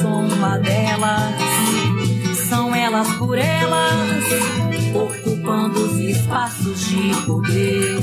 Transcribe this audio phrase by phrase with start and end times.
[0.00, 1.34] Sou uma delas,
[2.48, 4.24] são elas por elas,
[4.94, 7.98] ocupando os espaços de poder.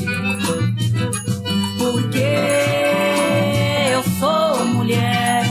[1.78, 2.36] Porque
[3.94, 5.44] eu sou mulher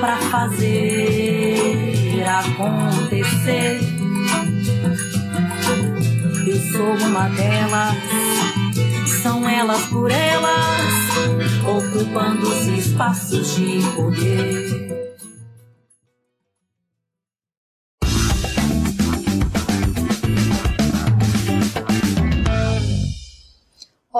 [0.00, 1.82] pra fazer
[2.26, 3.80] acontecer.
[6.46, 7.94] Eu sou uma delas,
[9.22, 10.92] são elas por elas,
[11.64, 14.81] ocupando os espaços de poder.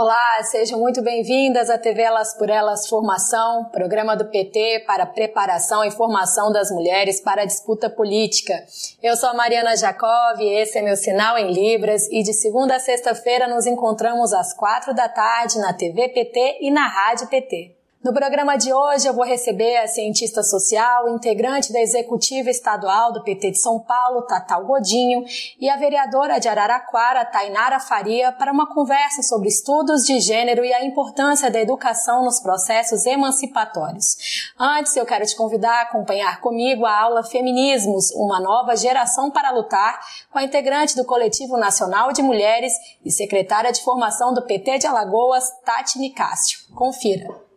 [0.03, 5.85] Olá, sejam muito bem-vindas à TV Elas por Elas Formação, programa do PT para preparação
[5.85, 8.53] e formação das mulheres para a disputa política.
[9.01, 12.81] Eu sou a Mariana Jacob, esse é meu sinal em Libras e de segunda a
[12.81, 17.82] sexta-feira nos encontramos às quatro da tarde na TV PT e na Rádio PT.
[18.03, 23.23] No programa de hoje eu vou receber a cientista social, integrante da executiva estadual do
[23.23, 25.25] PT de São Paulo, Tatal Godinho,
[25.61, 30.75] e a vereadora de Araraquara, Tainara Faria, para uma conversa sobre estudos de gênero e
[30.75, 34.17] a importância da educação nos processos emancipatórios.
[34.59, 39.53] Antes, eu quero te convidar a acompanhar comigo a aula Feminismos, uma nova geração para
[39.53, 42.73] lutar, com a integrante do Coletivo Nacional de Mulheres
[43.05, 46.59] e secretária de formação do PT de Alagoas, Tati Nicásio.
[46.75, 47.52] Confira.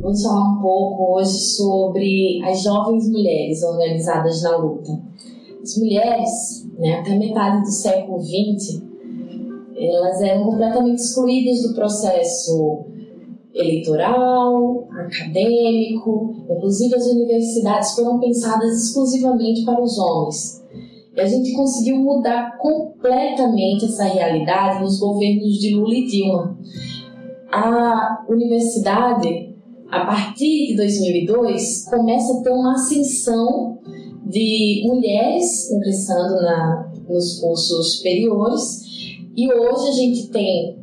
[0.00, 4.92] Vamos falar um pouco hoje sobre as jovens mulheres organizadas na luta.
[5.62, 8.82] As mulheres, né, até metade do século XX,
[9.76, 12.84] elas eram completamente excluídas do processo
[13.54, 20.59] eleitoral, acadêmico, inclusive as universidades foram pensadas exclusivamente para os homens.
[21.16, 26.58] E a gente conseguiu mudar completamente essa realidade nos governos de Lula e Dilma.
[27.50, 29.54] A universidade,
[29.90, 33.78] a partir de 2002, começa a ter uma ascensão
[34.24, 38.88] de mulheres ingressando na, nos cursos superiores.
[39.36, 40.78] E hoje a gente tem,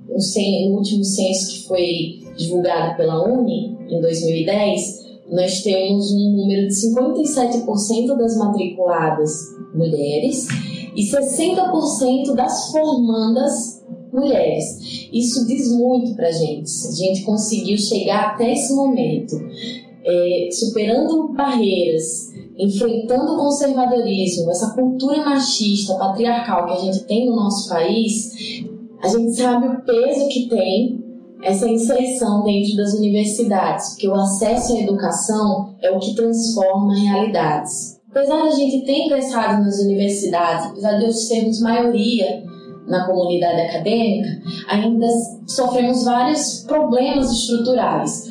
[0.69, 6.73] no último censo que foi divulgado pela Uni, em 2010, nós temos um número de
[6.73, 10.47] 57% das matriculadas mulheres
[10.95, 15.09] e 60% das formandas mulheres.
[15.11, 16.69] Isso diz muito para gente.
[16.88, 19.35] A gente conseguiu chegar até esse momento,
[20.03, 27.35] é, superando barreiras, enfrentando o conservadorismo, essa cultura machista, patriarcal que a gente tem no
[27.35, 28.63] nosso país.
[29.03, 31.06] A gente sabe o peso que tem
[31.42, 37.98] essa inserção dentro das universidades, porque o acesso à educação é o que transforma realidades.
[38.09, 42.44] Apesar da gente ter ingressado nas universidades, apesar de nós sermos maioria
[42.88, 44.30] na comunidade acadêmica,
[44.69, 45.07] ainda
[45.45, 48.24] sofremos vários problemas estruturais.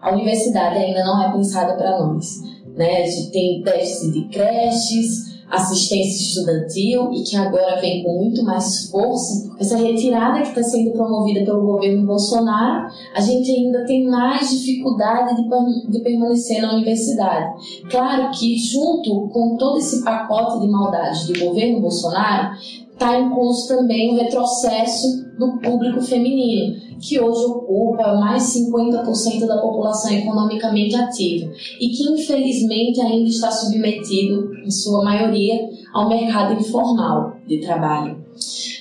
[0.00, 2.40] A universidade ainda não é pensada para nós.
[2.76, 3.02] Né?
[3.02, 8.90] A gente tem déficit de creches, assistência estudantil e que agora vem com muito mais
[8.90, 14.50] força, essa retirada que está sendo promovida pelo governo Bolsonaro, a gente ainda tem mais
[14.50, 17.82] dificuldade de, de permanecer na universidade.
[17.90, 22.56] Claro que, junto com todo esse pacote de maldades do governo Bolsonaro,
[22.98, 23.30] está em
[23.68, 31.48] também o retrocesso do público feminino, que hoje ocupa mais 50% da população economicamente ativa
[31.80, 38.18] e que infelizmente ainda está submetido, em sua maioria, ao mercado informal de trabalho.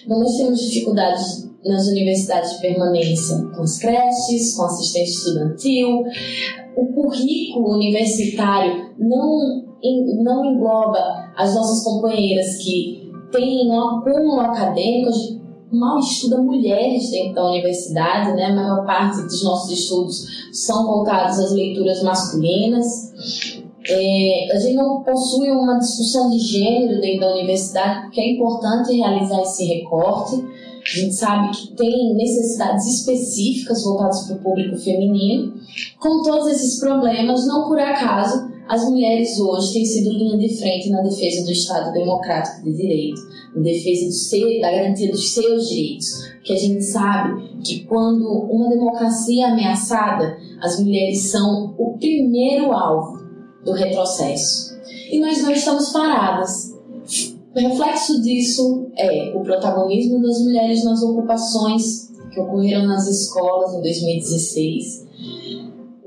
[0.07, 6.03] Nós temos dificuldades nas universidades de permanência com as creches, com assistência estudantil,
[6.75, 9.63] o currículo universitário não,
[10.23, 10.99] não engloba
[11.35, 12.96] as nossas companheiras que
[13.31, 15.11] tem um acúmulo acadêmico,
[15.71, 18.45] mal estuda mulheres dentro da universidade, né?
[18.45, 23.55] A maior parte dos nossos estudos são voltados às leituras masculinas.
[23.89, 28.93] É, a gente não possui uma discussão de gênero dentro da universidade, porque é importante
[28.93, 30.35] realizar esse recorte.
[30.35, 35.53] A gente sabe que tem necessidades específicas voltadas para o público feminino.
[35.99, 40.89] Com todos esses problemas, não por acaso as mulheres hoje têm sido linha de frente
[40.89, 43.21] na defesa do Estado democrático de direito,
[43.55, 46.07] na defesa da garantia dos seus direitos.
[46.43, 52.71] Que a gente sabe que quando uma democracia é ameaçada, as mulheres são o primeiro
[52.71, 53.19] alvo
[53.63, 54.77] do retrocesso.
[55.11, 56.73] E nós não estamos paradas.
[57.55, 63.81] O reflexo disso é o protagonismo das mulheres nas ocupações que ocorreram nas escolas em
[63.81, 65.07] 2016,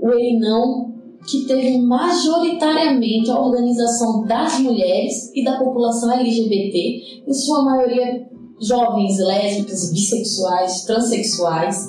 [0.00, 0.89] o ele não
[1.26, 8.28] que teve majoritariamente a organização das mulheres e da população LGBT, em sua maioria
[8.60, 11.88] jovens lésbicas, bissexuais, transexuais.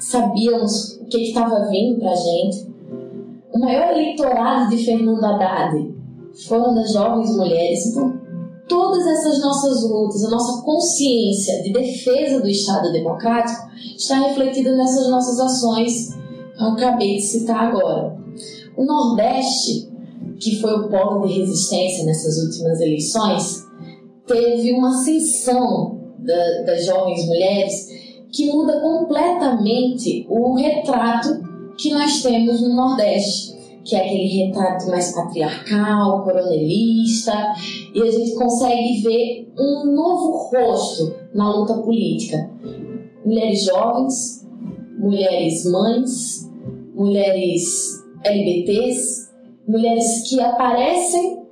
[0.00, 2.72] Sabíamos o que estava vindo para a gente.
[3.52, 5.94] O maior eleitorado de Fernando Haddad
[6.46, 7.86] foram das jovens mulheres.
[7.86, 8.20] Então,
[8.68, 15.08] todas essas nossas lutas, a nossa consciência de defesa do Estado democrático está refletida nessas
[15.08, 16.21] nossas ações
[16.68, 18.16] acabei de citar agora.
[18.76, 19.90] O Nordeste,
[20.40, 23.64] que foi o polo de resistência nessas últimas eleições,
[24.26, 27.88] teve uma ascensão da, das jovens mulheres
[28.32, 31.42] que muda completamente o retrato
[31.76, 33.52] que nós temos no Nordeste,
[33.84, 37.32] que é aquele retrato mais patriarcal, coronelista,
[37.94, 42.50] e a gente consegue ver um novo rosto na luta política.
[43.24, 44.46] Mulheres jovens,
[44.98, 46.50] mulheres mães,
[47.02, 49.30] mulheres LBTs,
[49.66, 51.42] mulheres que aparecem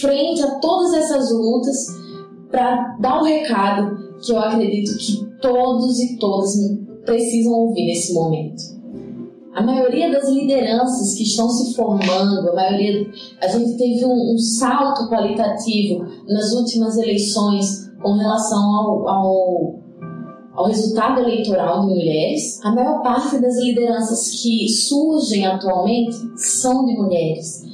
[0.00, 1.86] frente a todas essas lutas
[2.50, 6.54] para dar o recado que eu acredito que todos e todas
[7.04, 8.80] precisam ouvir nesse momento.
[9.54, 13.10] A maioria das lideranças que estão se formando, a maioria,
[13.42, 19.74] a gente teve um, um salto qualitativo nas últimas eleições com relação ao, ao
[20.60, 26.92] ao resultado eleitoral de mulheres, a maior parte das lideranças que surgem atualmente são de
[26.98, 27.64] mulheres.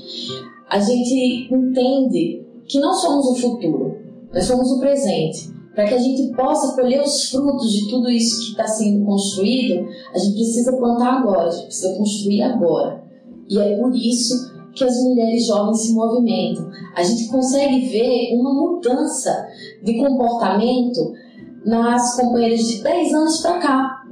[0.71, 3.97] A gente entende que não somos o futuro,
[4.33, 5.51] nós somos o presente.
[5.75, 9.85] Para que a gente possa colher os frutos de tudo isso que está sendo construído,
[10.15, 13.03] a gente precisa plantar agora, a gente precisa construir agora.
[13.51, 16.71] E é por isso que as mulheres jovens se movimentam.
[16.95, 19.49] A gente consegue ver uma mudança
[19.83, 21.26] de comportamento
[21.67, 24.03] nas companheiras de 10 anos para cá.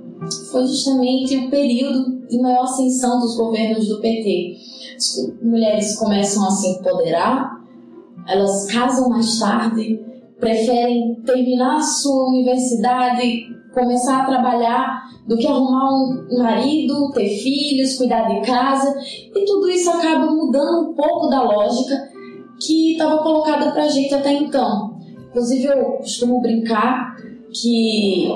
[0.51, 4.57] Foi justamente o período de maior ascensão dos governos do PT.
[4.97, 7.63] As mulheres começam a se empoderar,
[8.27, 10.01] elas casam mais tarde,
[10.41, 15.91] preferem terminar a sua universidade, começar a trabalhar, do que arrumar
[16.31, 18.95] um marido, ter filhos, cuidar de casa,
[19.35, 22.11] e tudo isso acaba mudando um pouco da lógica
[22.61, 24.99] que estava colocada para a gente até então.
[25.31, 27.14] Inclusive, eu costumo brincar
[27.55, 28.29] que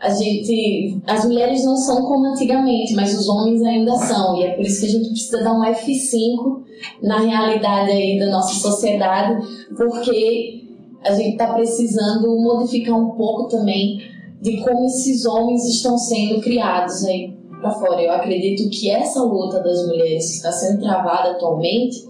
[0.00, 4.50] a gente, as mulheres não são como antigamente, mas os homens ainda são, e é
[4.50, 6.62] por isso que a gente precisa dar um F5
[7.02, 10.62] na realidade aí da nossa sociedade, porque
[11.02, 13.98] a gente está precisando modificar um pouco também
[14.42, 18.02] de como esses homens estão sendo criados aí para fora.
[18.02, 22.04] Eu acredito que essa luta das mulheres que está sendo travada atualmente,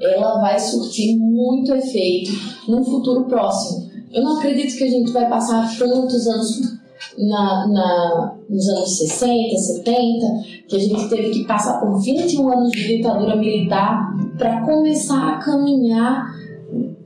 [0.00, 2.32] ela vai surtir muito efeito
[2.68, 6.76] num futuro próximo eu não acredito que a gente vai passar tantos anos
[7.18, 10.26] na, na, nos anos 60, 70,
[10.68, 15.38] que a gente teve que passar por 21 anos de ditadura militar para começar a
[15.38, 16.26] caminhar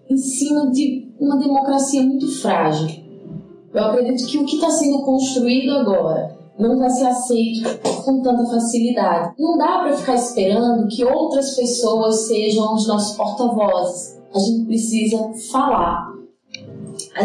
[0.08, 2.88] em cima de uma democracia muito frágil.
[3.72, 8.44] Eu acredito que o que está sendo construído agora não vai ser aceito com tanta
[8.46, 9.34] facilidade.
[9.38, 14.18] Não dá para ficar esperando que outras pessoas sejam os nossos porta-vozes.
[14.34, 16.19] A gente precisa falar.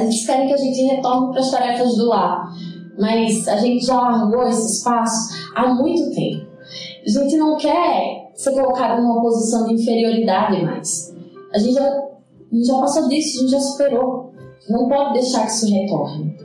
[0.02, 2.54] Eles querem que a gente retorne para as tarefas do lar,
[2.98, 6.46] mas a gente já largou esse espaço há muito tempo.
[7.06, 11.14] A gente não quer ser colocado numa posição de inferioridade mais.
[11.54, 14.34] A gente já, a gente já passou disso, a gente já superou.
[14.70, 16.36] Não pode deixar que isso retorne.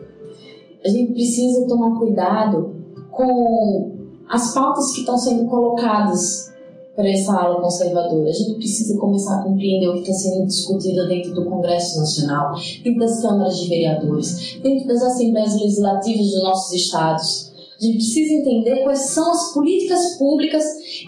[0.85, 2.75] A gente precisa tomar cuidado
[3.11, 3.93] com
[4.29, 6.50] as pautas que estão sendo colocadas
[6.95, 8.29] para essa ala conservadora.
[8.29, 12.55] A gente precisa começar a compreender o que está sendo discutido dentro do Congresso Nacional,
[12.83, 17.51] dentro das câmaras de vereadores, dentro das assembleias legislativas dos nossos estados.
[17.81, 20.63] A gente precisa entender quais são as políticas públicas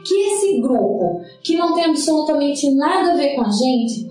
[0.06, 4.10] que esse grupo, que não tem absolutamente nada a ver com a gente,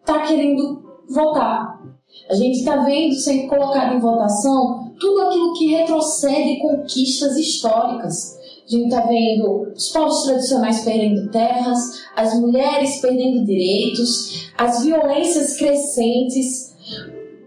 [0.00, 1.80] está querendo votar.
[2.28, 8.38] A gente está vendo sendo colocado em votação tudo aquilo que retrocede conquistas históricas.
[8.66, 15.58] A gente está vendo os povos tradicionais perdendo terras, as mulheres perdendo direitos, as violências
[15.58, 16.74] crescentes,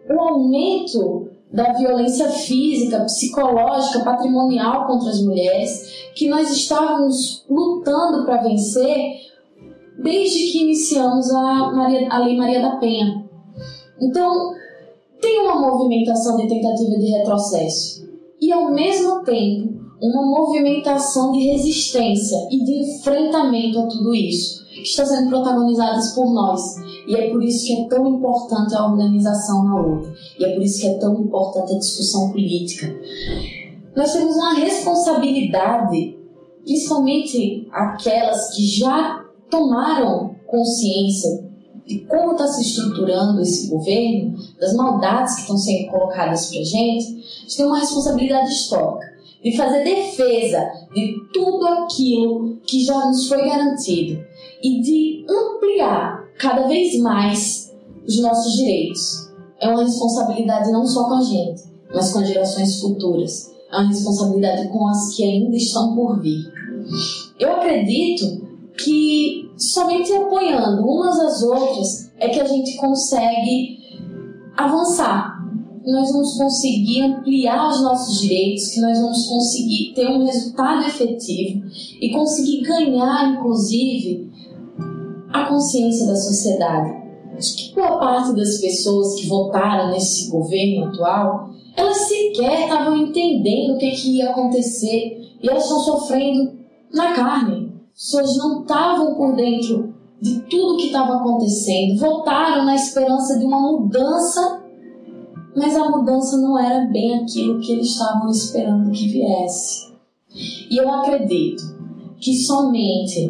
[0.08, 8.44] o aumento da violência física, psicológica, patrimonial contra as mulheres, que nós estávamos lutando para
[8.44, 9.28] vencer
[9.98, 13.26] desde que iniciamos a, Maria, a Lei Maria da Penha.
[14.00, 14.54] Então,
[15.20, 18.08] tem uma movimentação de tentativa de retrocesso
[18.40, 24.82] e, ao mesmo tempo, uma movimentação de resistência e de enfrentamento a tudo isso, que
[24.82, 26.75] está sendo protagonizadas por nós.
[27.08, 30.13] E é por isso que é tão importante a organização na luta.
[30.39, 32.96] E é por isso que é tão importante a discussão política.
[33.96, 36.16] Nós temos uma responsabilidade,
[36.63, 41.48] principalmente aquelas que já tomaram consciência
[41.88, 46.63] de como está se estruturando esse governo, das maldades que estão sendo colocadas para a
[46.63, 50.60] gente, a gente tem uma responsabilidade histórica de fazer defesa
[50.94, 54.24] de tudo aquilo que já nos foi garantido
[54.63, 57.75] e de ampliar cada vez mais
[58.06, 59.32] os nossos direitos.
[59.60, 61.63] É uma responsabilidade não só com a gente,
[61.94, 63.53] mas com as gerações futuras.
[63.72, 66.51] É uma responsabilidade com as que ainda estão por vir.
[67.39, 73.77] Eu acredito que somente apoiando umas às outras é que a gente consegue
[74.56, 75.37] avançar.
[75.88, 81.65] Nós vamos conseguir ampliar os nossos direitos, que nós vamos conseguir ter um resultado efetivo
[82.01, 84.29] e conseguir ganhar, inclusive,
[85.32, 86.94] a consciência da sociedade.
[87.38, 93.75] Acho que boa parte das pessoas que votaram nesse governo atual, elas sequer estavam entendendo
[93.75, 96.58] o que, que ia acontecer e elas estão sofrendo
[96.91, 97.67] na carne
[97.98, 103.60] pessoas não estavam por dentro de tudo que estava acontecendo, voltaram na esperança de uma
[103.60, 104.63] mudança,
[105.58, 109.92] mas a mudança não era bem aquilo que eles estavam esperando que viesse.
[110.70, 111.64] E eu acredito
[112.20, 113.28] que somente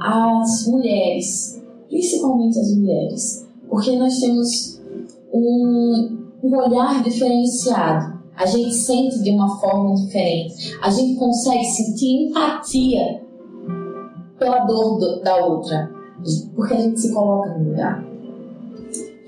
[0.00, 4.80] as mulheres, principalmente as mulheres, porque nós temos
[5.30, 12.28] um, um olhar diferenciado, a gente sente de uma forma diferente, a gente consegue sentir
[12.28, 13.22] empatia
[14.38, 15.90] pela dor do, da outra,
[16.54, 18.15] porque a gente se coloca no lugar.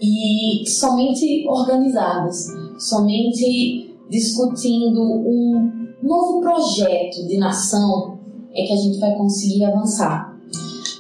[0.00, 2.47] E somente organizadas,
[2.78, 8.19] somente discutindo um novo projeto de nação
[8.55, 10.37] é que a gente vai conseguir avançar.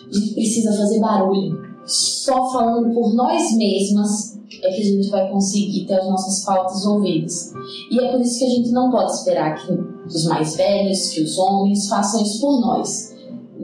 [0.08, 1.56] A gente precisa fazer barulho.
[1.86, 6.84] Só falando por nós mesmas é que a gente vai conseguir ter as nossas pautas
[6.84, 7.52] ouvidas.
[7.90, 11.22] E é por isso que a gente não pode esperar que os mais velhos, que
[11.22, 13.07] os homens façam isso por nós.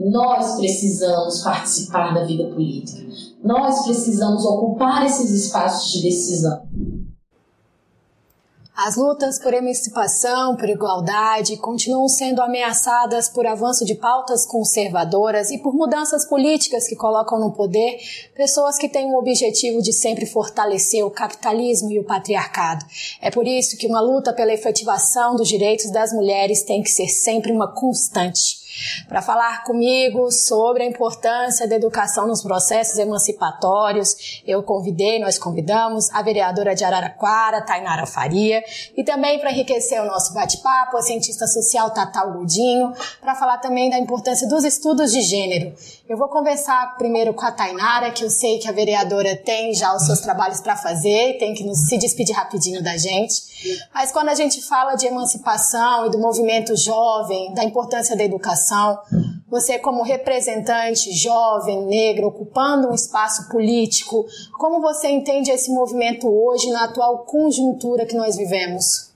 [0.07, 3.01] Nós precisamos participar da vida política.
[3.43, 6.61] Nós precisamos ocupar esses espaços de decisão.
[8.77, 15.57] As lutas por emancipação, por igualdade, continuam sendo ameaçadas por avanço de pautas conservadoras e
[15.57, 17.97] por mudanças políticas que colocam no poder
[18.35, 22.85] pessoas que têm o objetivo de sempre fortalecer o capitalismo e o patriarcado.
[23.19, 27.07] É por isso que uma luta pela efetivação dos direitos das mulheres tem que ser
[27.07, 28.64] sempre uma constante.
[29.07, 36.09] Para falar comigo sobre a importância da educação nos processos emancipatórios, eu convidei, nós convidamos
[36.11, 38.63] a vereadora de Araraquara, Tainara Faria,
[38.95, 43.89] e também para enriquecer o nosso bate-papo, a cientista social Tatal Godinho, para falar também
[43.89, 45.73] da importância dos estudos de gênero.
[46.07, 49.95] Eu vou conversar primeiro com a Tainara, que eu sei que a vereadora tem já
[49.95, 53.54] os seus trabalhos para fazer, tem que nos, se despedir rapidinho da gente.
[53.93, 58.99] Mas quando a gente fala de emancipação e do movimento jovem, da importância da educação,
[59.47, 64.25] você como representante jovem, negro, ocupando um espaço político,
[64.57, 69.13] como você entende esse movimento hoje na atual conjuntura que nós vivemos?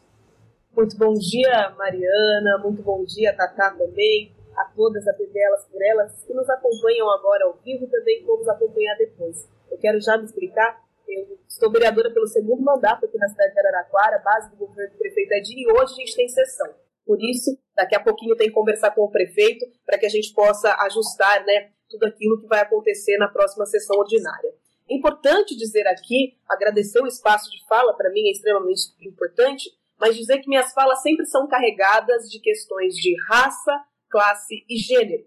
[0.75, 6.23] Muito bom dia, Mariana, muito bom dia, Tatá também, a todas, a delas por elas,
[6.25, 9.47] que nos acompanham agora ao vivo e também vamos acompanhar depois.
[9.69, 13.59] Eu quero já me explicar eu estou vereadora pelo segundo mandato aqui na cidade de
[13.59, 16.73] Araraquara, base do governo do prefeito Edir, e hoje a gente tem sessão.
[17.05, 20.31] Por isso, daqui a pouquinho tem que conversar com o prefeito para que a gente
[20.33, 24.53] possa ajustar né, tudo aquilo que vai acontecer na próxima sessão ordinária.
[24.87, 30.15] É importante dizer aqui, agradecer o espaço de fala, para mim é extremamente importante, mas
[30.15, 35.25] dizer que minhas falas sempre são carregadas de questões de raça, classe e gênero.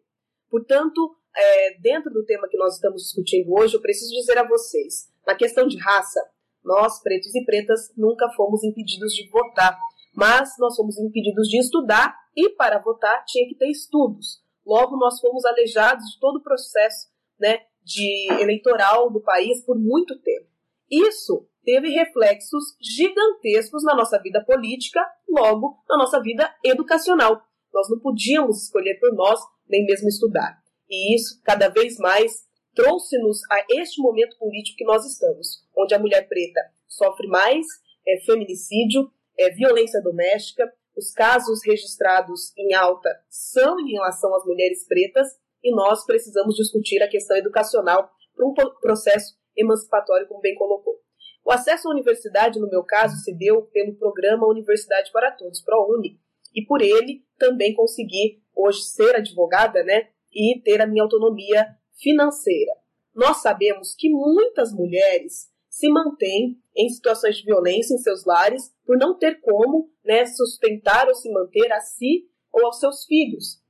[0.50, 5.11] Portanto, é, dentro do tema que nós estamos discutindo hoje, eu preciso dizer a vocês
[5.26, 6.20] na questão de raça,
[6.64, 9.78] nós, pretos e pretas, nunca fomos impedidos de votar,
[10.14, 14.42] mas nós fomos impedidos de estudar e, para votar, tinha que ter estudos.
[14.64, 20.18] Logo, nós fomos aleijados de todo o processo né, de eleitoral do país por muito
[20.20, 20.46] tempo.
[20.90, 27.42] Isso teve reflexos gigantescos na nossa vida política, logo na nossa vida educacional.
[27.72, 30.60] Nós não podíamos escolher por nós, nem mesmo estudar.
[30.88, 35.98] E isso, cada vez mais, trouxe-nos a este momento político que nós estamos, onde a
[35.98, 37.66] mulher preta sofre mais
[38.06, 44.86] é, feminicídio, é, violência doméstica, os casos registrados em alta são em relação às mulheres
[44.86, 45.26] pretas
[45.62, 51.00] e nós precisamos discutir a questão educacional para um processo emancipatório, como bem colocou.
[51.44, 56.20] O acesso à universidade, no meu caso, se deu pelo programa Universidade para Todos, ProUni,
[56.54, 61.66] e por ele também consegui hoje ser advogada, né, e ter a minha autonomia
[62.02, 62.72] financeira.
[63.14, 68.98] Nós sabemos que muitas mulheres se mantêm em situações de violência em seus lares por
[68.98, 73.62] não ter como né, sustentar ou se manter a si ou aos seus filhos.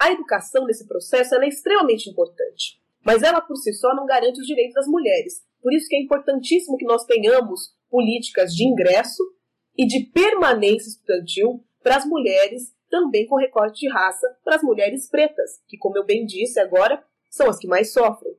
[0.00, 4.46] A educação nesse processo é extremamente importante, mas ela por si só não garante os
[4.46, 5.44] direitos das mulheres.
[5.60, 9.22] Por isso que é importantíssimo que nós tenhamos políticas de ingresso
[9.76, 15.08] e de permanência estudantil para as mulheres também com recorte de raça para as mulheres
[15.08, 17.02] pretas, que, como eu bem disse agora,
[17.32, 18.36] são as que mais sofrem.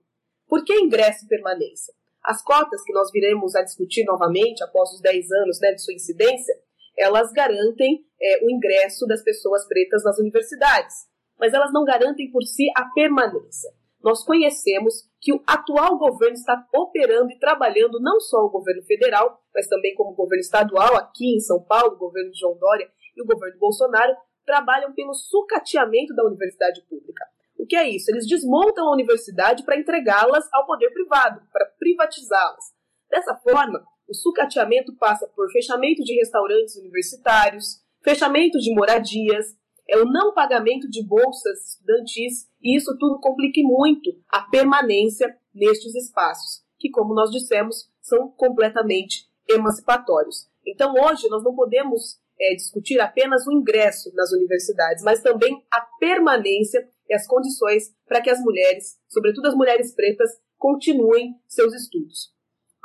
[0.48, 1.94] Por que ingresso e permanência?
[2.24, 5.96] As cotas que nós viremos a discutir novamente após os 10 anos né, de sua
[5.96, 6.56] incidência,
[6.96, 10.96] elas garantem é, o ingresso das pessoas pretas nas universidades,
[11.40, 13.72] mas elas não garantem por si a permanência.
[14.02, 19.42] Nós conhecemos que o atual governo está operando e trabalhando não só o governo federal,
[19.54, 22.88] mas também como o governo estadual, aqui em São Paulo, o governo de João Dória
[23.16, 24.14] e o governo Bolsonaro,
[24.46, 27.26] trabalham pelo sucateamento da universidade pública.
[27.63, 28.12] O que é isso?
[28.12, 32.74] Eles desmontam a universidade para entregá-las ao poder privado, para privatizá-las.
[33.10, 39.55] Dessa forma, o sucateamento passa por fechamento de restaurantes universitários, fechamento de moradias,
[39.88, 45.96] é o não pagamento de bolsas estudantis, e isso tudo complica muito a permanência nestes
[45.96, 50.50] espaços, que, como nós dissemos, são completamente emancipatórios.
[50.68, 55.79] Então, hoje, nós não podemos é, discutir apenas o ingresso nas universidades, mas também a
[55.98, 62.33] permanência e as condições para que as mulheres, sobretudo as mulheres pretas, continuem seus estudos.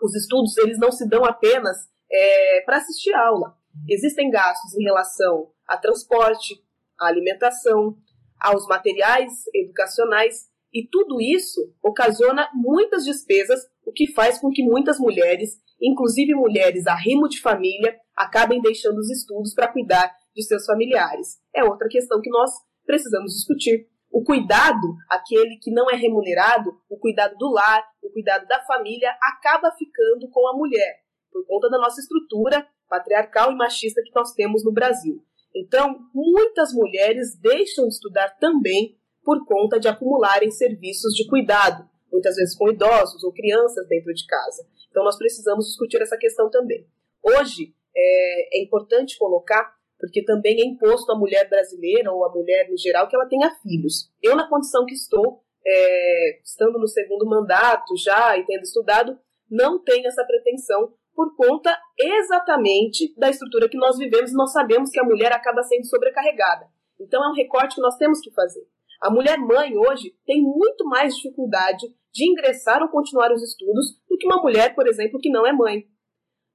[0.03, 1.77] Os estudos eles não se dão apenas
[2.11, 3.57] é, para assistir aula.
[3.89, 6.63] Existem gastos em relação a transporte,
[6.99, 7.97] à alimentação,
[8.41, 14.99] aos materiais educacionais e tudo isso ocasiona muitas despesas, o que faz com que muitas
[14.99, 20.65] mulheres, inclusive mulheres a rimo de família, acabem deixando os estudos para cuidar de seus
[20.67, 21.39] familiares.
[21.55, 22.51] É outra questão que nós
[22.85, 23.89] precisamos discutir.
[24.11, 29.17] O cuidado, aquele que não é remunerado, o cuidado do lar, o cuidado da família,
[29.21, 34.33] acaba ficando com a mulher, por conta da nossa estrutura patriarcal e machista que nós
[34.33, 35.23] temos no Brasil.
[35.55, 42.37] Então, muitas mulheres deixam de estudar também por conta de acumularem serviços de cuidado, muitas
[42.37, 44.67] vezes com idosos ou crianças dentro de casa.
[44.91, 46.87] Então, nós precisamos discutir essa questão também.
[47.23, 52.69] Hoje, é, é importante colocar porque também é imposto à mulher brasileira ou à mulher
[52.71, 54.11] no geral que ela tenha filhos.
[54.23, 59.19] Eu, na condição que estou, é, estando no segundo mandato já e tendo estudado,
[59.51, 65.01] não tenho essa pretensão por conta exatamente da estrutura que nós vivemos nós sabemos que
[65.01, 66.67] a mulher acaba sendo sobrecarregada.
[67.01, 68.65] Então é um recorte que nós temos que fazer.
[69.01, 74.17] A mulher mãe hoje tem muito mais dificuldade de ingressar ou continuar os estudos do
[74.17, 75.85] que uma mulher, por exemplo, que não é mãe.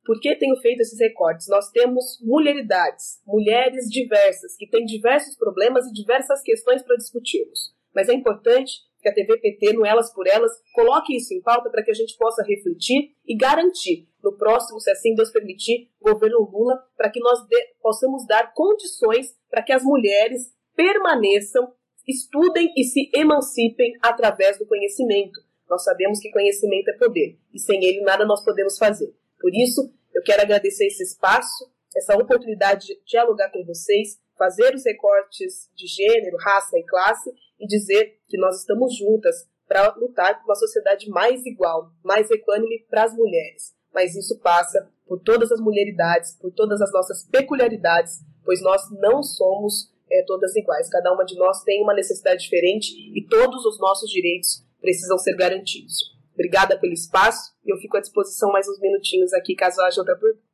[0.06, 1.48] Por que tenho feito esses recortes?
[1.48, 7.74] Nós temos mulheridades, mulheres diversas, que têm diversos problemas e diversas questões para discutirmos.
[7.96, 11.84] Mas é importante que a TVPT, no Elas por Elas, coloque isso em pauta para
[11.84, 16.82] que a gente possa refletir e garantir, no próximo, se assim Deus permitir, governo Lula,
[16.98, 21.74] para que nós de, possamos dar condições para que as mulheres permaneçam,
[22.08, 25.40] estudem e se emancipem através do conhecimento.
[25.70, 29.14] Nós sabemos que conhecimento é poder e sem ele nada nós podemos fazer.
[29.44, 34.86] Por isso, eu quero agradecer esse espaço, essa oportunidade de dialogar com vocês, fazer os
[34.86, 37.30] recortes de gênero, raça e classe
[37.60, 39.36] e dizer que nós estamos juntas
[39.68, 43.76] para lutar por uma sociedade mais igual, mais equânime para as mulheres.
[43.94, 49.22] Mas isso passa por todas as mulheridades, por todas as nossas peculiaridades, pois nós não
[49.22, 50.90] somos é, todas iguais.
[50.90, 55.36] Cada uma de nós tem uma necessidade diferente e todos os nossos direitos precisam ser
[55.36, 56.14] garantidos.
[56.34, 60.16] Obrigada pelo espaço e eu fico à disposição mais uns minutinhos aqui caso haja outra
[60.16, 60.54] pergunta.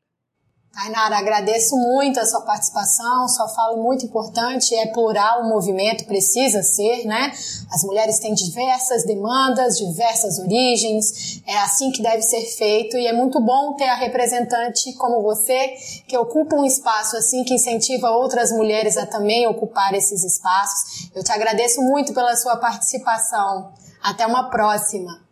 [0.71, 6.61] Tainara, agradeço muito a sua participação, sua fala muito importante, é plural o movimento, precisa
[6.61, 7.31] ser, né?
[7.71, 13.13] As mulheres têm diversas demandas, diversas origens, é assim que deve ser feito e é
[13.13, 15.73] muito bom ter a representante como você,
[16.07, 21.09] que ocupa um espaço assim, que incentiva outras mulheres a também ocupar esses espaços.
[21.15, 23.73] Eu te agradeço muito pela sua participação.
[24.01, 25.28] Até uma próxima.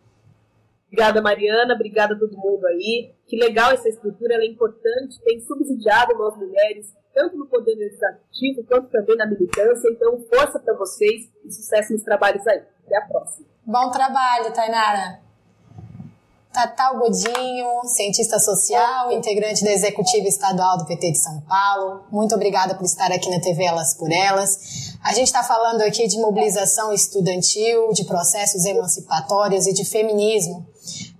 [0.97, 1.75] Obrigada, Mariana.
[1.75, 3.13] Obrigada a todo mundo aí.
[3.27, 8.63] Que legal essa estrutura, ela é importante, tem subsidiado nós mulheres, tanto no poder legislativo
[8.67, 9.87] quanto também na militância.
[9.91, 12.63] Então, força para vocês e sucesso nos trabalhos aí.
[12.83, 13.45] Até a próxima.
[13.63, 15.19] Bom trabalho, Tainara.
[16.51, 22.05] Tatal Godinho, cientista social, integrante da Executiva Estadual do PT de São Paulo.
[22.11, 24.97] Muito obrigada por estar aqui na TV Elas por Elas.
[25.03, 30.65] A gente está falando aqui de mobilização estudantil, de processos emancipatórios e de feminismo,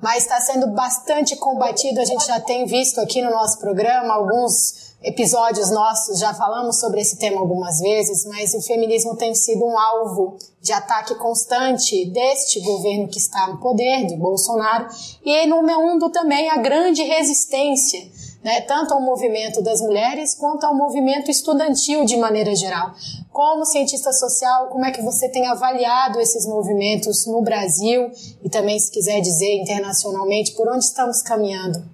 [0.01, 1.99] mas está sendo bastante combatido.
[1.99, 7.01] A gente já tem visto aqui no nosso programa alguns episódios nossos já falamos sobre
[7.01, 12.59] esse tema algumas vezes, mas o feminismo tem sido um alvo de ataque constante deste
[12.61, 14.87] governo que está no poder, de Bolsonaro,
[15.23, 18.01] e no mundo também a grande resistência,
[18.43, 22.91] né, tanto ao movimento das mulheres quanto ao movimento estudantil de maneira geral.
[23.37, 28.09] Como cientista social, como é que você tem avaliado esses movimentos no Brasil
[28.43, 31.87] e também, se quiser dizer, internacionalmente, por onde estamos caminhando?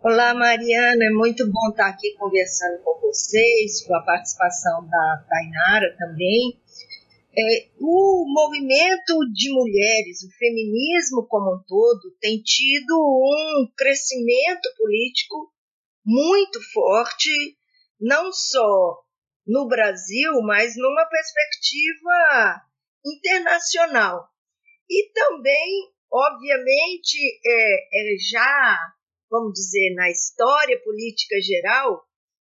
[0.00, 5.96] Olá, Mariana, é muito bom estar aqui conversando com vocês, com a participação da Tainara
[5.98, 6.56] também.
[7.36, 15.52] É, o movimento de mulheres, o feminismo como um todo, tem tido um crescimento político
[16.04, 17.32] muito forte,
[18.00, 19.05] não só
[19.46, 22.62] no Brasil, mas numa perspectiva
[23.04, 24.28] internacional.
[24.88, 28.78] E também, obviamente, é, é já
[29.30, 32.04] vamos dizer, na história política geral,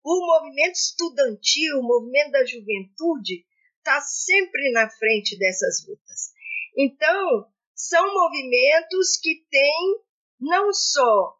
[0.04, 3.46] o movimento estudantil, o movimento da juventude,
[3.78, 6.34] está sempre na frente dessas lutas.
[6.78, 10.02] Então, são movimentos que têm
[10.40, 11.36] não só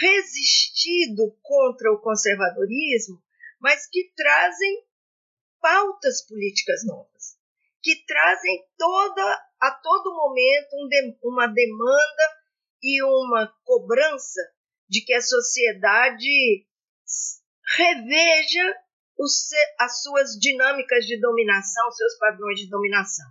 [0.00, 3.22] resistido contra o conservadorismo,
[3.60, 4.84] mas que trazem
[5.64, 7.38] pautas políticas novas,
[7.82, 10.76] que trazem toda a todo momento
[11.22, 12.22] uma demanda
[12.82, 14.42] e uma cobrança
[14.86, 16.66] de que a sociedade
[17.78, 18.76] reveja
[19.18, 19.48] os,
[19.80, 23.26] as suas dinâmicas de dominação, seus padrões de dominação.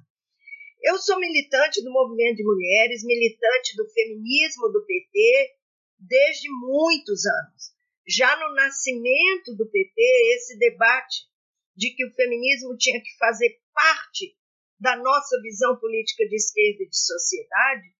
[0.81, 5.55] Eu sou militante do movimento de mulheres, militante do feminismo do PT
[5.99, 7.73] desde muitos anos.
[8.07, 9.93] Já no nascimento do PT,
[10.35, 11.31] esse debate
[11.75, 14.37] de que o feminismo tinha que fazer parte
[14.79, 17.95] da nossa visão política de esquerda e de sociedade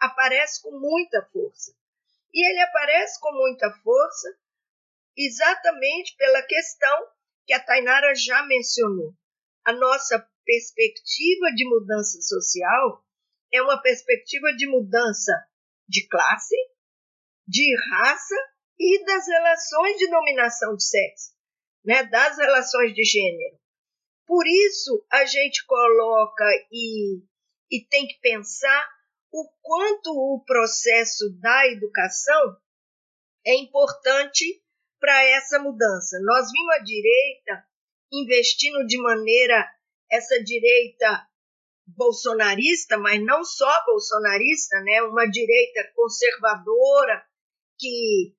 [0.00, 1.72] aparece com muita força.
[2.32, 4.28] E ele aparece com muita força
[5.16, 7.08] exatamente pela questão
[7.46, 9.12] que a Tainara já mencionou.
[9.64, 13.04] A nossa perspectiva de mudança social
[13.52, 15.32] é uma perspectiva de mudança
[15.88, 16.56] de classe,
[17.46, 18.36] de raça
[18.78, 21.32] e das relações de dominação de sexo,
[21.88, 23.58] né, das relações de gênero.
[24.26, 27.22] Por isso, a gente coloca e,
[27.70, 28.86] e tem que pensar
[29.32, 32.58] o quanto o processo da educação
[33.46, 34.62] é importante
[35.00, 36.18] para essa mudança.
[36.20, 37.64] Nós vimos a direita
[38.12, 39.66] investindo de maneira
[40.12, 41.26] essa direita
[41.86, 45.00] bolsonarista, mas não só bolsonarista, né?
[45.04, 47.24] Uma direita conservadora
[47.78, 48.34] que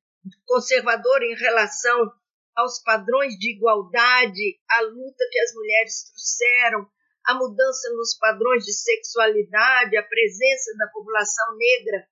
[0.45, 2.13] conservadora em relação
[2.59, 6.89] aos padrões de igualdade, a luta que as mulheres trouxeram,
[7.25, 12.07] a mudança nos padrões de sexualidade, a presença da população negra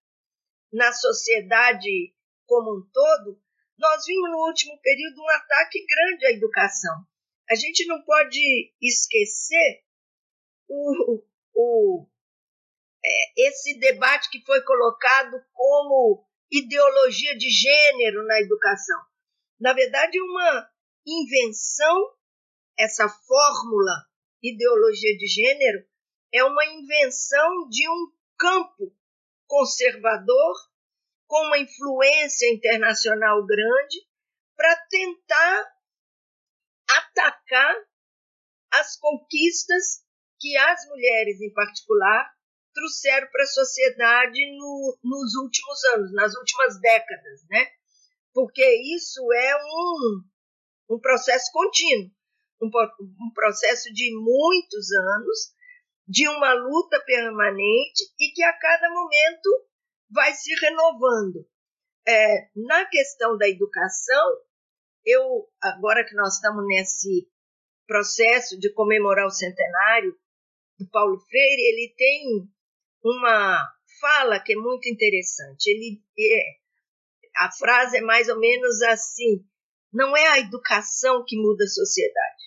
[0.71, 2.13] na sociedade
[2.45, 3.39] como um todo,
[3.77, 7.05] nós vimos no último período um ataque grande à educação.
[7.49, 9.83] A gente não pode esquecer
[10.67, 12.07] o, o,
[13.05, 18.99] é, esse debate que foi colocado como ideologia de gênero na educação.
[19.59, 20.69] Na verdade, uma
[21.05, 22.15] invenção,
[22.77, 24.07] essa fórmula
[24.41, 25.85] ideologia de gênero
[26.31, 28.95] é uma invenção de um campo
[29.47, 30.55] conservador
[31.25, 34.07] com uma influência internacional grande
[34.55, 35.73] para tentar
[36.89, 37.75] atacar
[38.71, 40.03] as conquistas
[40.39, 42.31] que as mulheres, em particular,
[42.73, 47.76] trouxeram para a sociedade no, nos últimos anos, nas últimas décadas, né?
[48.37, 48.63] Porque
[48.95, 52.11] isso é um, um processo contínuo
[52.61, 55.55] um, um processo de muitos anos,
[56.07, 59.67] de uma luta permanente e que a cada momento
[60.11, 61.47] vai se renovando.
[62.07, 64.37] É, na questão da educação,
[65.03, 67.27] eu agora que nós estamos nesse
[67.87, 70.15] processo de comemorar o centenário
[70.79, 72.49] do Paulo Freire, ele tem
[73.03, 73.67] uma
[73.99, 75.67] fala que é muito interessante.
[75.67, 76.66] Ele é,
[77.37, 79.45] a frase é mais ou menos assim:
[79.93, 82.43] não é a educação que muda a sociedade,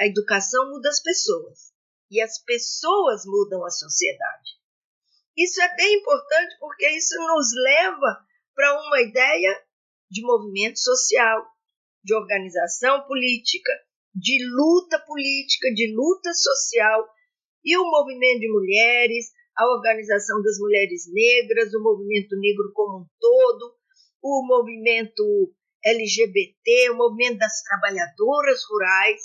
[0.00, 1.72] a educação muda as pessoas.
[2.10, 4.56] E as pessoas mudam a sociedade.
[5.36, 9.62] Isso é bem importante porque isso nos leva para uma ideia
[10.10, 11.46] de movimento social,
[12.02, 13.70] de organização política,
[14.14, 17.06] de luta política, de luta social,
[17.62, 23.06] e o movimento de mulheres, a organização das mulheres negras, o movimento negro como um
[23.18, 23.74] todo,
[24.22, 25.52] o movimento
[25.84, 29.20] LGBT, o movimento das trabalhadoras rurais,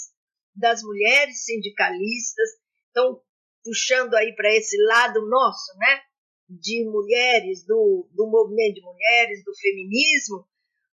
[0.56, 2.50] das mulheres sindicalistas,
[2.88, 3.22] estão
[3.64, 6.02] puxando aí para esse lado nosso, né?
[6.50, 10.48] De mulheres, do, do movimento de mulheres, do feminismo,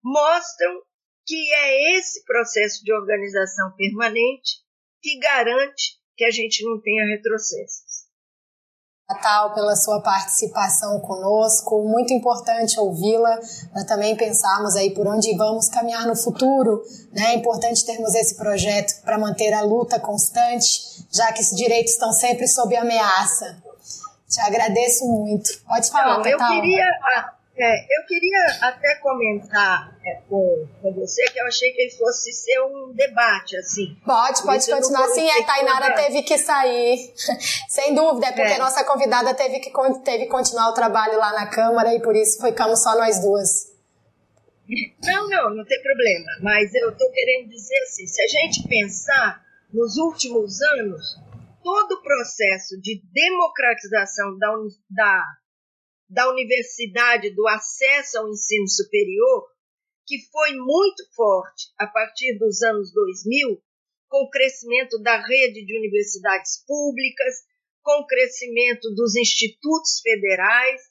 [0.03, 0.81] mostram
[1.25, 4.63] que é esse processo de organização permanente
[5.01, 7.86] que garante que a gente não tenha retrocessos.
[9.09, 11.81] Natal, pela sua participação conosco.
[11.83, 13.39] Muito importante ouvi-la
[13.71, 16.83] para também pensarmos aí por onde vamos caminhar no futuro.
[17.13, 17.27] Né?
[17.27, 22.11] É importante termos esse projeto para manter a luta constante, já que os direitos estão
[22.11, 23.63] sempre sob ameaça.
[24.27, 25.57] Te agradeço muito.
[25.65, 26.85] Pode falar, Não, Eu queria,
[27.59, 32.61] é, eu queria até comentar é, com, com você que eu achei que fosse ser
[32.61, 33.97] um debate, assim.
[34.05, 35.07] Pode, pode continuar.
[35.09, 37.13] Sim, a Tainara teve que sair.
[37.67, 38.57] Sem dúvida, é porque é.
[38.57, 39.71] nossa convidada teve que,
[40.03, 43.75] teve continuar o trabalho lá na Câmara e por isso ficamos só nós duas.
[45.03, 46.27] Não, não, não tem problema.
[46.41, 49.41] Mas eu estou querendo dizer assim, se a gente pensar
[49.73, 51.17] nos últimos anos,
[51.63, 54.53] todo o processo de democratização da,
[54.89, 55.23] da
[56.09, 59.47] da universidade, do acesso ao ensino superior,
[60.05, 63.61] que foi muito forte a partir dos anos 2000,
[64.07, 67.35] com o crescimento da rede de universidades públicas,
[67.83, 70.81] com o crescimento dos institutos federais,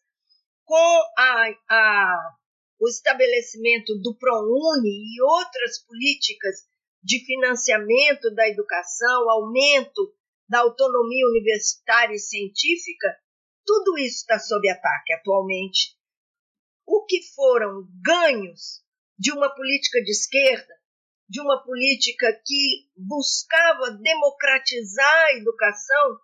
[0.65, 2.35] com a, a,
[2.81, 6.57] o estabelecimento do ProUni e outras políticas
[7.03, 10.13] de financiamento da educação, aumento
[10.49, 13.17] da autonomia universitária e científica,
[13.67, 15.97] tudo isso está sob ataque atualmente.
[16.87, 18.83] O que foram ganhos
[19.19, 20.75] de uma política de esquerda,
[21.29, 26.21] de uma política que buscava democratizar a educação,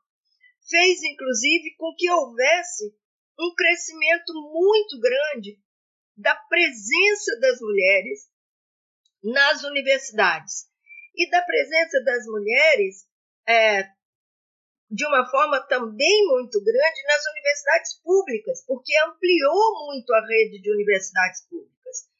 [0.68, 2.94] fez inclusive com que houvesse
[3.38, 5.58] um crescimento muito grande
[6.16, 8.30] da presença das mulheres
[9.22, 10.66] nas universidades
[11.14, 13.06] e da presença das mulheres
[13.48, 13.88] é,
[14.92, 20.70] de uma forma também muito grande nas universidades públicas, porque ampliou muito a rede de
[20.70, 22.10] universidades públicas.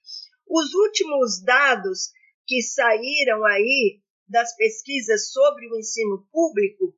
[0.49, 2.13] Os últimos dados
[2.47, 6.97] que saíram aí das pesquisas sobre o ensino público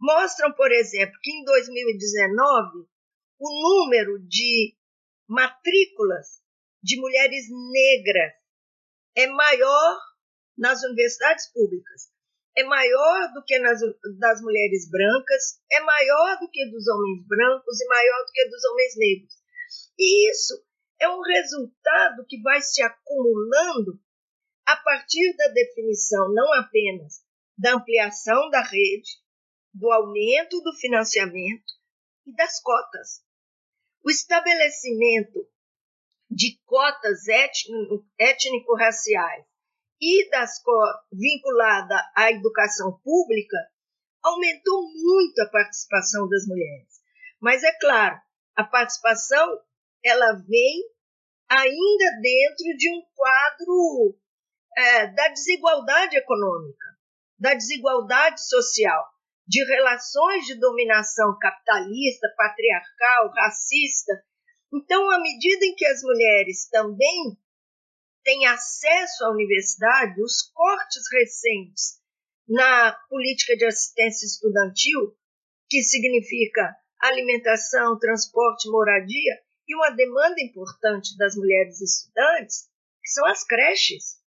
[0.00, 2.86] mostram, por exemplo, que em 2019
[3.40, 4.76] o número de
[5.26, 6.40] matrículas
[6.80, 8.32] de mulheres negras
[9.16, 9.98] é maior
[10.56, 12.15] nas universidades públicas
[12.56, 13.80] é maior do que nas,
[14.18, 18.64] das mulheres brancas, é maior do que dos homens brancos e maior do que dos
[18.64, 19.34] homens negros.
[19.98, 20.64] E isso
[20.98, 24.00] é um resultado que vai se acumulando
[24.64, 27.22] a partir da definição não apenas
[27.58, 29.20] da ampliação da rede,
[29.72, 31.74] do aumento do financiamento
[32.26, 33.22] e das cotas.
[34.02, 35.46] O estabelecimento
[36.30, 37.28] de cotas
[38.18, 39.44] étnico-raciais
[40.00, 40.62] e das
[41.12, 43.56] vinculada à educação pública
[44.22, 47.00] aumentou muito a participação das mulheres.
[47.40, 48.20] Mas é claro,
[48.56, 49.60] a participação
[50.04, 50.82] ela vem
[51.48, 54.18] ainda dentro de um quadro
[54.76, 56.86] é, da desigualdade econômica,
[57.38, 59.04] da desigualdade social,
[59.46, 64.12] de relações de dominação capitalista, patriarcal, racista.
[64.74, 67.38] Então, à medida em que as mulheres também
[68.26, 72.00] têm acesso à universidade, os cortes recentes
[72.48, 75.16] na política de assistência estudantil,
[75.70, 79.32] que significa alimentação, transporte, moradia,
[79.68, 82.68] e uma demanda importante das mulheres estudantes,
[83.00, 84.20] que são as creches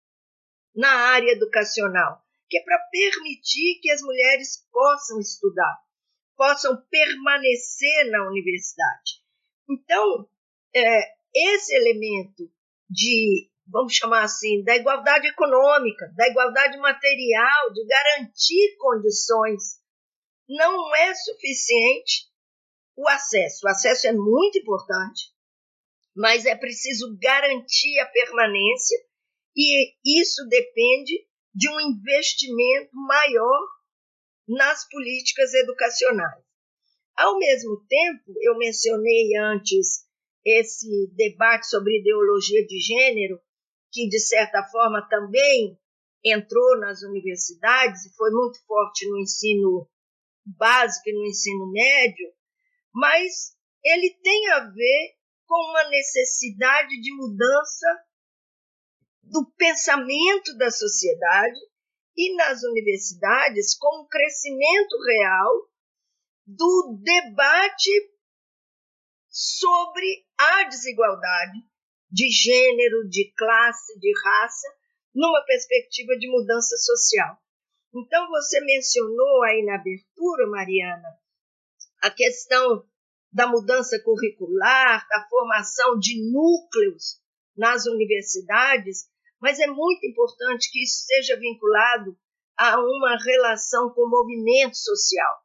[0.75, 5.75] na área educacional, que é para permitir que as mulheres possam estudar,
[6.35, 9.23] possam permanecer na universidade.
[9.67, 10.29] Então,
[10.75, 11.01] é,
[11.33, 12.51] esse elemento
[12.89, 19.81] de vamos chamar assim, da igualdade econômica, da igualdade material, de garantir condições,
[20.47, 22.27] não é suficiente
[22.95, 23.65] o acesso.
[23.65, 25.31] O acesso é muito importante,
[26.15, 28.97] mas é preciso garantir a permanência
[29.55, 33.67] e isso depende de um investimento maior
[34.47, 36.43] nas políticas educacionais.
[37.15, 40.05] Ao mesmo tempo, eu mencionei antes
[40.45, 43.41] esse debate sobre ideologia de gênero,
[43.97, 45.75] que de certa forma também
[46.23, 49.89] entrou nas universidades e foi muito forte no ensino
[50.45, 52.31] básico e no ensino médio,
[52.93, 55.15] mas ele tem a ver
[55.47, 57.87] com uma necessidade de mudança
[59.23, 61.59] do pensamento da sociedade
[62.15, 65.69] e nas universidades com um crescimento real
[66.45, 68.11] do debate
[69.27, 71.57] sobre a desigualdade
[72.09, 74.67] de gênero, de classe, de raça,
[75.13, 77.37] numa perspectiva de mudança social.
[77.93, 81.07] Então, você mencionou aí na abertura, Mariana,
[82.01, 82.85] a questão
[83.31, 87.19] da mudança curricular, da formação de núcleos
[87.55, 89.05] nas universidades,
[89.41, 92.17] mas é muito importante que isso seja vinculado
[92.57, 95.37] a uma relação com o movimento social,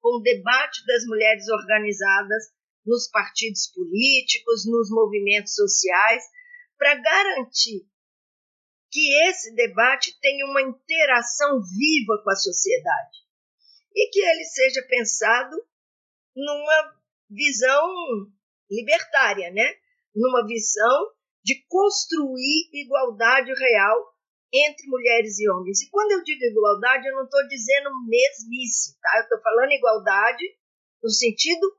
[0.00, 2.52] com o debate das mulheres organizadas
[2.84, 6.24] nos partidos políticos, nos movimentos sociais,
[6.76, 7.86] para garantir
[8.90, 13.18] que esse debate tenha uma interação viva com a sociedade
[13.94, 15.56] e que ele seja pensado
[16.34, 16.96] numa
[17.30, 17.86] visão
[18.70, 19.74] libertária, né?
[20.14, 21.12] Numa visão
[21.44, 24.14] de construir igualdade real
[24.52, 25.82] entre mulheres e homens.
[25.82, 29.18] E quando eu digo igualdade, eu não estou dizendo mesmice, tá?
[29.18, 30.44] Eu estou falando igualdade
[31.02, 31.76] no sentido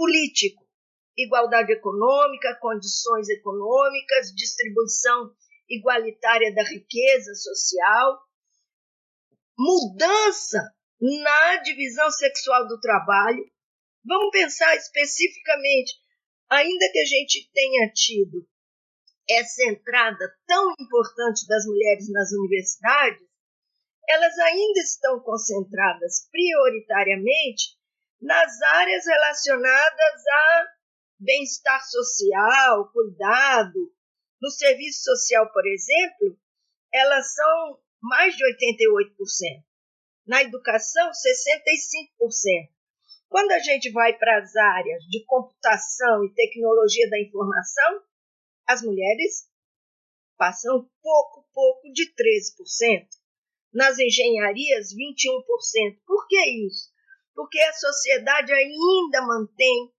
[0.00, 0.66] político.
[1.14, 5.30] Igualdade econômica, condições econômicas, distribuição
[5.68, 8.18] igualitária da riqueza social,
[9.58, 10.58] mudança
[10.98, 13.44] na divisão sexual do trabalho.
[14.02, 15.92] Vamos pensar especificamente,
[16.48, 18.48] ainda que a gente tenha tido
[19.28, 23.28] essa entrada tão importante das mulheres nas universidades,
[24.08, 27.78] elas ainda estão concentradas prioritariamente
[28.20, 30.66] nas áreas relacionadas a
[31.18, 33.92] bem-estar social, cuidado.
[34.40, 36.38] No serviço social, por exemplo,
[36.92, 39.64] elas são mais de 88%.
[40.26, 42.70] Na educação, 65%.
[43.28, 48.02] Quando a gente vai para as áreas de computação e tecnologia da informação,
[48.66, 49.48] as mulheres
[50.36, 53.06] passam pouco, pouco de 13%.
[53.72, 56.00] Nas engenharias, 21%.
[56.04, 56.90] Por que isso?
[57.40, 59.90] Porque a sociedade ainda mantém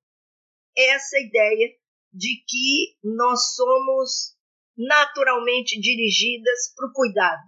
[0.77, 1.75] essa ideia
[2.13, 4.37] de que nós somos
[4.77, 7.41] naturalmente dirigidas para o cuidado.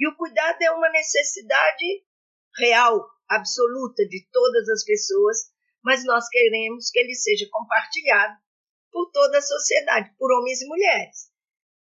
[0.00, 2.06] E o cuidado é uma necessidade
[2.56, 5.52] real, absoluta de todas as pessoas,
[5.82, 8.38] mas nós queremos que ele seja compartilhado
[8.90, 11.30] por toda a sociedade, por homens e mulheres.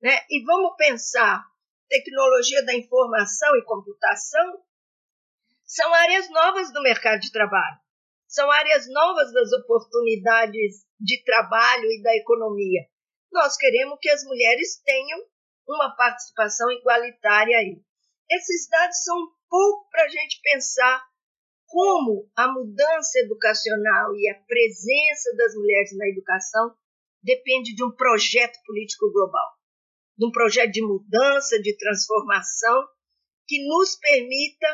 [0.01, 0.19] Né?
[0.29, 1.41] E vamos pensar,
[1.87, 4.61] tecnologia da informação e computação
[5.73, 7.79] são áreas novas do mercado de trabalho,
[8.27, 12.81] são áreas novas das oportunidades de trabalho e da economia.
[13.31, 15.19] Nós queremos que as mulheres tenham
[15.67, 17.81] uma participação igualitária aí.
[18.29, 21.03] Esses dados são um pouco para a gente pensar
[21.65, 26.77] como a mudança educacional e a presença das mulheres na educação
[27.23, 29.49] depende de um projeto político global,
[30.19, 32.87] de um projeto de mudança, de transformação,
[33.47, 34.67] que nos permita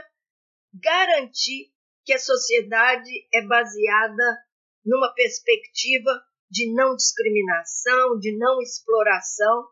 [0.74, 1.72] garantir
[2.06, 4.38] que a sociedade é baseada
[4.86, 6.12] numa perspectiva
[6.50, 9.68] de não discriminação, de não exploração,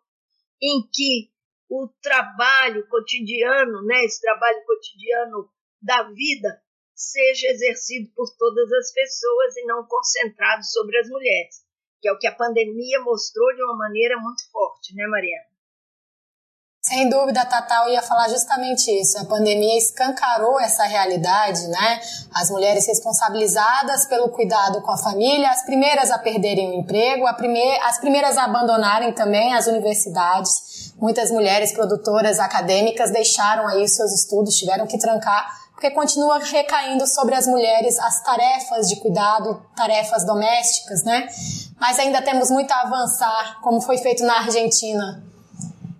[0.62, 1.32] em que
[1.70, 5.50] o trabalho cotidiano, né, esse trabalho cotidiano
[5.82, 6.62] da vida,
[6.96, 11.68] seja exercido por todas as pessoas e não concentrado sobre as mulheres
[12.02, 15.46] que é o que a pandemia mostrou de uma maneira muito forte, né, Mariana?
[16.88, 19.20] Sem dúvida, Tatal ia falar justamente isso.
[19.20, 22.00] A pandemia escancarou essa realidade, né?
[22.34, 27.78] As mulheres responsabilizadas pelo cuidado com a família, as primeiras a perderem o emprego, primeir,
[27.84, 30.94] as primeiras a abandonarem também as universidades.
[30.98, 37.06] Muitas mulheres produtoras acadêmicas deixaram aí os seus estudos, tiveram que trancar porque continua recaindo
[37.06, 41.28] sobre as mulheres as tarefas de cuidado, tarefas domésticas, né?
[41.80, 45.28] Mas ainda temos muito a avançar, como foi feito na Argentina.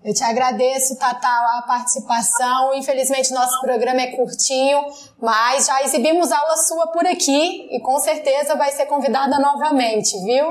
[0.04, 2.74] Eu te agradeço, Tatal, a participação.
[2.76, 4.80] Infelizmente, nosso programa é curtinho,
[5.22, 10.46] mas já exibimos aula sua por aqui e com certeza vai ser convidada novamente, viu?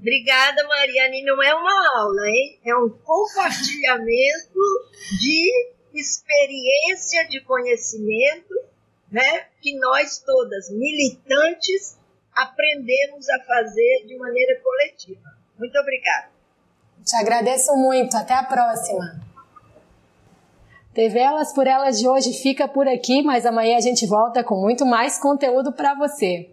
[0.00, 1.22] Obrigada, Mariane.
[1.24, 2.58] Não é uma aula, hein?
[2.64, 4.60] É um compartilhamento
[5.20, 8.54] de experiência de conhecimento,
[9.10, 11.96] né, que nós todas, militantes,
[12.34, 15.30] aprendemos a fazer de maneira coletiva.
[15.56, 16.33] Muito obrigada.
[17.04, 18.16] Te agradeço muito.
[18.16, 19.22] Até a próxima.
[20.94, 24.54] TV Elas por Elas de hoje fica por aqui, mas amanhã a gente volta com
[24.54, 26.48] muito mais conteúdo para você.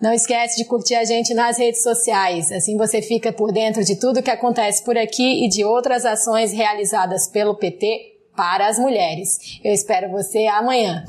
[0.00, 3.96] Não esquece de curtir a gente nas redes sociais, assim você fica por dentro de
[3.96, 9.58] tudo que acontece por aqui e de outras ações realizadas pelo PT para as mulheres.
[9.64, 11.04] Eu espero você amanhã.